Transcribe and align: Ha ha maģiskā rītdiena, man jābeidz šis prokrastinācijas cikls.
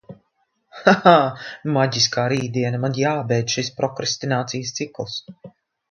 Ha 0.77 0.93
ha 1.09 1.13
maģiskā 1.77 2.25
rītdiena, 2.35 2.81
man 2.87 2.99
jābeidz 3.03 3.57
šis 3.59 3.73
prokrastinācijas 3.83 4.77
cikls. 4.81 5.25